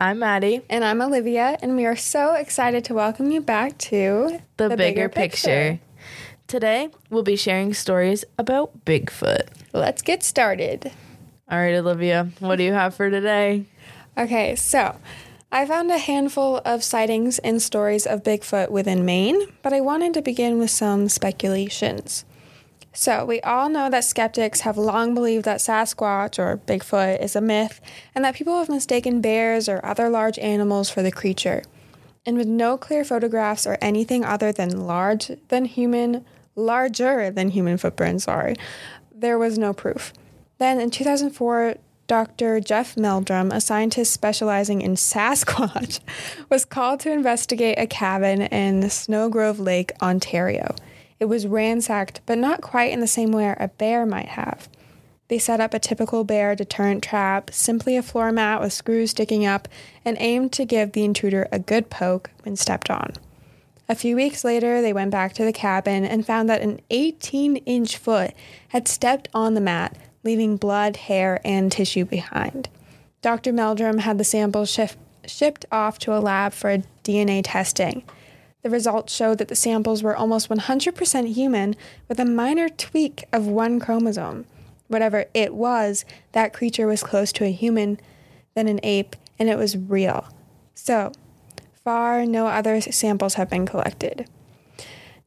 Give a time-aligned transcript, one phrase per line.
[0.00, 0.62] I'm Maddie.
[0.70, 5.08] And I'm Olivia, and we are so excited to welcome you back to The, bigger,
[5.08, 5.80] picture.
[6.46, 9.48] Today, we'll be sharing stories about Bigfoot.
[9.72, 10.92] Let's get started.
[11.50, 13.64] All right, Olivia, what do you have for today?
[14.16, 15.00] Okay, so
[15.50, 20.14] I found a handful of sightings and stories of Bigfoot within Maine, but I wanted
[20.14, 22.24] to begin with some speculations.
[22.92, 27.40] So, we all know that skeptics have long believed that Sasquatch or Bigfoot is a
[27.40, 27.80] myth
[28.14, 31.62] and that people have mistaken bears or other large animals for the creature.
[32.26, 36.24] And with no clear photographs or anything other than large than human,
[36.56, 38.56] larger than human footprints, sorry,
[39.14, 40.12] there was no proof.
[40.58, 41.76] Then in 2004,
[42.08, 42.58] Dr.
[42.58, 46.00] Jeff Meldrum, a scientist specializing in Sasquatch,
[46.48, 50.74] was called to investigate a cabin in Snelgrove Lake, Ontario.
[51.20, 54.68] It was ransacked, but not quite in the same way a bear might have.
[55.28, 59.44] They set up a typical bear deterrent trap, simply a floor mat with screws sticking
[59.44, 59.68] up,
[60.04, 63.12] and aimed to give the intruder a good poke when stepped on.
[63.90, 67.56] A few weeks later, they went back to the cabin and found that an 18
[67.56, 68.32] inch foot
[68.68, 72.68] had stepped on the mat, leaving blood, hair, and tissue behind.
[73.22, 73.52] Dr.
[73.52, 74.96] Meldrum had the samples shif-
[75.26, 78.02] shipped off to a lab for DNA testing.
[78.68, 81.74] The results showed that the samples were almost 100% human
[82.06, 84.44] with a minor tweak of one chromosome.
[84.88, 87.98] Whatever it was, that creature was close to a human
[88.54, 90.28] than an ape, and it was real.
[90.74, 91.12] So
[91.82, 94.28] far, no other samples have been collected.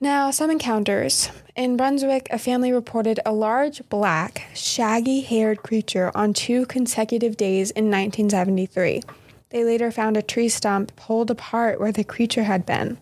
[0.00, 1.28] Now, some encounters.
[1.54, 7.70] In Brunswick, a family reported a large, black, shaggy haired creature on two consecutive days
[7.72, 9.02] in 1973.
[9.50, 12.96] They later found a tree stump pulled apart where the creature had been.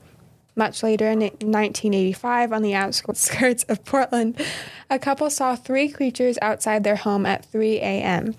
[0.56, 4.40] Much later in 1985, on the outskirts of Portland,
[4.88, 8.36] a couple saw three creatures outside their home at 3 a.m.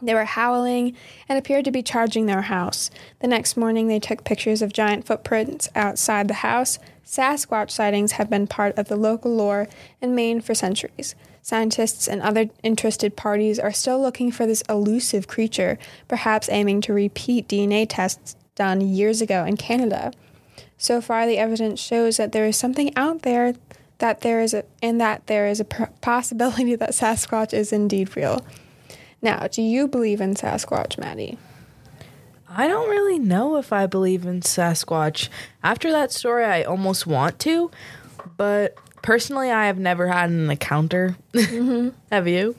[0.00, 0.96] They were howling
[1.28, 2.90] and appeared to be charging their house.
[3.20, 6.78] The next morning, they took pictures of giant footprints outside the house.
[7.04, 9.66] Sasquatch sightings have been part of the local lore
[10.00, 11.14] in Maine for centuries.
[11.42, 16.92] Scientists and other interested parties are still looking for this elusive creature, perhaps aiming to
[16.92, 20.12] repeat DNA tests done years ago in Canada.
[20.78, 23.54] So far, the evidence shows that there is something out there
[23.98, 28.44] that there is a, and that there is a possibility that Sasquatch is indeed real.
[29.20, 31.38] Now, do you believe in Sasquatch, Maddie?
[32.48, 35.28] I don't really know if I believe in Sasquatch.
[35.62, 37.70] After that story, I almost want to,
[38.36, 41.16] but personally, I have never had an encounter.
[41.32, 41.90] Mm-hmm.
[42.10, 42.56] have you?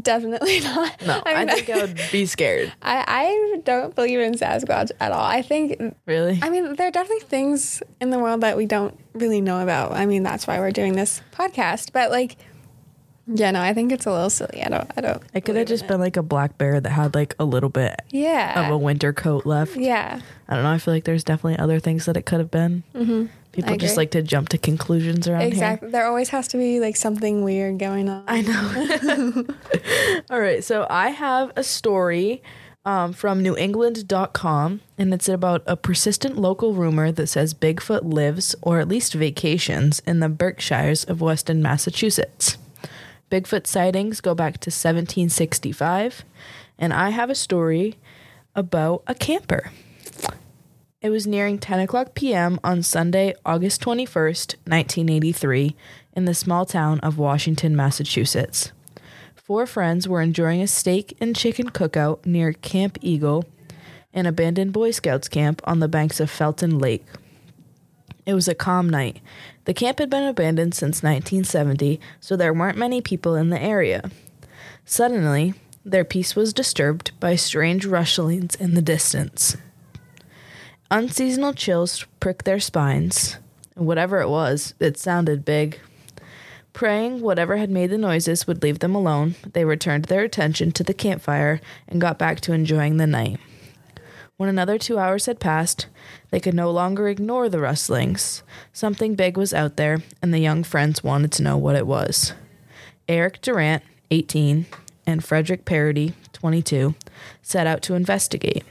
[0.00, 1.00] Definitely not.
[1.06, 2.72] No, I, mean, I think I would be scared.
[2.82, 5.24] I, I don't believe in Sasquatch at all.
[5.24, 5.80] I think.
[6.06, 6.38] Really?
[6.42, 9.92] I mean, there are definitely things in the world that we don't really know about.
[9.92, 11.92] I mean, that's why we're doing this podcast.
[11.92, 12.36] But, like,
[13.26, 14.62] yeah, no, I think it's a little silly.
[14.62, 15.22] I don't, I don't.
[15.34, 18.00] It could have just been like a black bear that had like a little bit
[18.10, 18.64] yeah.
[18.64, 19.76] of a winter coat left.
[19.76, 20.20] Yeah.
[20.48, 20.70] I don't know.
[20.70, 22.82] I feel like there's definitely other things that it could have been.
[22.94, 23.26] Mm-hmm.
[23.52, 25.88] People just like to jump to conclusions around exactly.
[25.88, 25.92] here.
[25.92, 28.24] There always has to be like something weird going on.
[28.28, 29.44] I know.
[30.30, 30.62] All right.
[30.62, 32.42] So I have a story
[32.84, 38.78] um, from newengland.com, and it's about a persistent local rumor that says Bigfoot lives, or
[38.80, 42.56] at least vacations, in the Berkshires of Western Massachusetts.
[43.30, 46.24] Bigfoot sightings go back to 1765,
[46.78, 47.96] and I have a story
[48.54, 49.70] about a camper.
[51.02, 52.60] It was nearing 10 o'clock p.m.
[52.62, 55.74] on Sunday, August 21st, 1983,
[56.14, 58.72] in the small town of Washington, Massachusetts.
[59.34, 63.46] Four friends were enjoying a steak and chicken cookout near Camp Eagle,
[64.12, 67.06] an abandoned Boy Scouts camp on the banks of Felton Lake.
[68.26, 69.20] It was a calm night.
[69.64, 74.10] The camp had been abandoned since 1970, so there weren't many people in the area.
[74.84, 79.56] Suddenly, their peace was disturbed by strange rustlings in the distance.
[80.92, 83.36] Unseasonal chills pricked their spines.
[83.76, 85.78] Whatever it was, it sounded big.
[86.72, 90.82] Praying whatever had made the noises would leave them alone, they returned their attention to
[90.82, 93.38] the campfire and got back to enjoying the night.
[94.36, 95.86] When another two hours had passed,
[96.30, 98.42] they could no longer ignore the rustlings.
[98.72, 102.32] Something big was out there, and the young friends wanted to know what it was.
[103.08, 104.66] Eric Durant, 18,
[105.06, 106.96] and Frederick Parody, 22,
[107.42, 108.64] set out to investigate.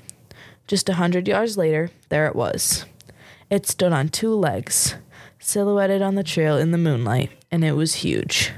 [0.69, 2.85] Just a hundred yards later, there it was.
[3.49, 4.93] It stood on two legs,
[5.39, 8.51] silhouetted on the trail in the moonlight, and it was huge.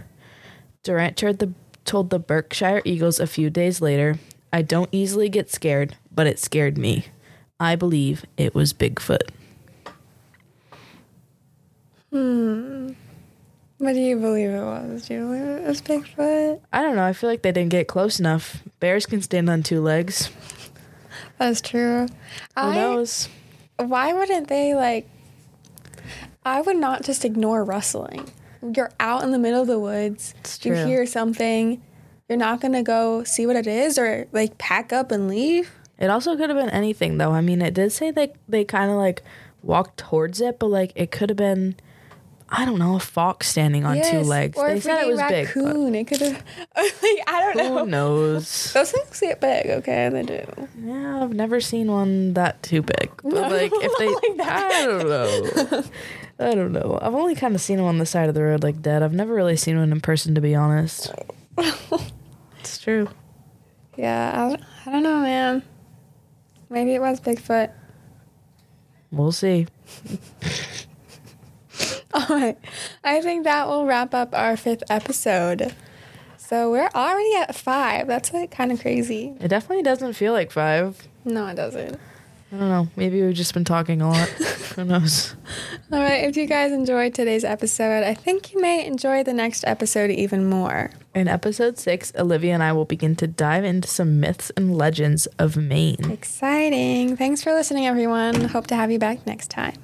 [0.84, 1.54] Durant told the,
[1.86, 4.20] told the Berkshire Eagles a few days later,
[4.52, 7.06] I don't easily get scared, but it scared me.
[7.62, 9.30] I believe it was Bigfoot.
[12.12, 12.90] Hmm.
[13.78, 15.08] What do you believe it was?
[15.08, 16.60] Do you believe it was Bigfoot?
[16.74, 17.06] I don't know.
[17.06, 18.64] I feel like they didn't get close enough.
[18.82, 20.30] Bears can stand on two legs.
[21.42, 22.06] That's true.
[22.06, 22.08] Who
[22.56, 23.28] I, knows?
[23.78, 25.10] why wouldn't they like?
[26.46, 28.32] I would not just ignore rustling.
[28.76, 30.36] You're out in the middle of the woods.
[30.62, 31.82] You hear something.
[32.30, 35.72] You're not gonna go see what it is or like pack up and leave.
[35.98, 37.32] It also could have been anything, though.
[37.32, 39.24] I mean, it did say they they kind of like
[39.64, 41.76] walked towards it, but like it could have been,
[42.54, 44.58] I don't know, a fox standing on two Yes, legs.
[44.58, 45.48] Or they a said it was big.
[45.54, 45.96] but raccoon.
[45.96, 46.34] It could have.
[46.76, 47.78] like I don't know.
[47.80, 48.74] Who knows?
[48.74, 49.68] Those things get big.
[49.68, 50.44] Okay, they do.
[50.84, 53.10] Yeah, I've never seen one that too big.
[53.24, 54.72] But No, like, if they, like that.
[54.74, 55.84] I don't know.
[56.40, 57.00] I don't know.
[57.02, 59.02] I've only kind of seen them on the side of the road, like dead.
[59.02, 61.10] I've never really seen one in person, to be honest.
[62.60, 63.08] It's true.
[63.96, 64.56] Yeah,
[64.86, 65.64] I, I don't know, man.
[66.70, 67.72] Maybe it was Bigfoot.
[69.12, 69.68] We'll see.
[72.30, 72.58] All right.
[73.04, 75.74] I think that will wrap up our fifth episode.
[76.38, 78.08] So we're already at five.
[78.08, 79.34] That's like kind of crazy.
[79.40, 81.08] It definitely doesn't feel like five.
[81.24, 81.98] No, it doesn't.
[82.54, 82.88] I don't know.
[82.98, 84.28] Maybe we've just been talking a lot.
[84.76, 85.36] Who knows?
[85.94, 86.26] All right.
[86.26, 90.50] If you guys enjoyed today's episode, I think you may enjoy the next episode even
[90.50, 90.92] more.
[91.16, 95.28] In episode six, Olivia and I will begin to dive into some myths and legends
[95.40, 96.12] of Maine.
[96.12, 97.16] Exciting.
[97.16, 98.42] Thanks for listening, everyone.
[98.50, 99.76] Hope to have you back next time.